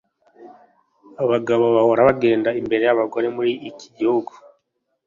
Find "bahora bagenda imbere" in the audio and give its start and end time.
1.75-2.83